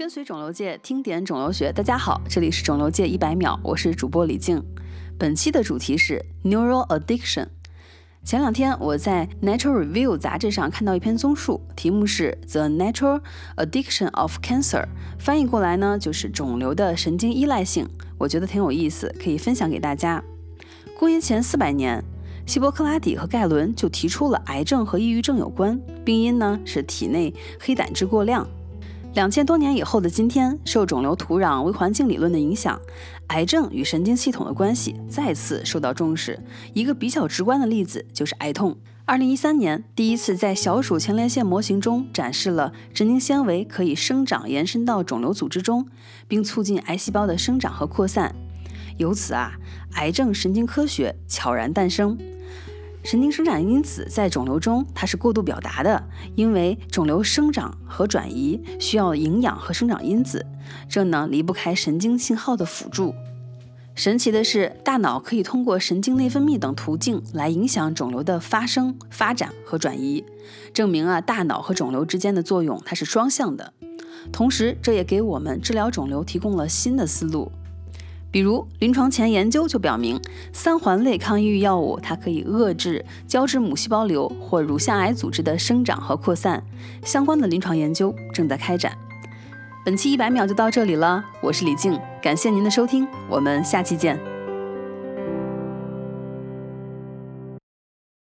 [0.00, 1.70] 跟随肿瘤界，听点肿瘤学。
[1.70, 4.64] 大家好，这里是肿瘤界一百秒，我是主播李静。
[5.18, 7.46] 本期的主题是 neural addiction。
[8.24, 13.20] 前两天我在 Nature Review 杂志上看到一篇综述，题目是 The Natural
[13.58, 14.86] Addiction of Cancer，
[15.18, 17.86] 翻译过来呢就是肿瘤的神经依赖性。
[18.16, 20.24] 我觉得挺有意思，可以分享给大家。
[20.98, 22.02] 公元前四百年，
[22.46, 28.48] 希波克拉底和盖伦就提出了癌症和抑郁症有关，病因呢是体内黑胆汁过量。
[29.14, 32.80] 两千多年以后的今天，受肿瘤土壤微环境理论的影响，
[33.26, 36.38] 癌症与神经系统的关系再次受到重视。
[36.74, 38.76] 一个比较直观的例子就是癌痛。
[39.04, 45.88] 二零一三年，第一次在小鼠前列腺模型中展示了神经纤维可以生长延伸到肿瘤组织中，
[46.28, 48.32] 并促进癌细胞的生长和扩散。
[48.96, 49.54] 由此啊，
[49.94, 52.16] 癌症神经科学悄然诞生。
[53.02, 56.02] 神经生长因子在肿瘤中它是过度表达的，
[56.36, 60.44] 因为肿瘤生长和转移需要营养和生长因子，
[60.88, 63.14] 这呢离不开神经信号的辅助。
[63.94, 70.24] 神奇的是，大脑可以通过神经内分泌等途径来影响肿瘤的发生、发展和转移，
[70.72, 73.72] 证明啊大脑和肿瘤之间的作用它是双向的。
[74.30, 77.50] 同时，这也给我们治疗肿瘤提供了新的思路。
[78.30, 80.20] 比如，临床前研究就表明，
[80.52, 86.62] 三环类抗抑郁药物它可以遏制胶质母细胞瘤或乳腺癌组织的生长和扩散。
[87.04, 88.92] 相关的临床研究正在开展。
[89.84, 94.29] 本期一百秒就到这里了，我是李静，感谢您的收听，我们下期见。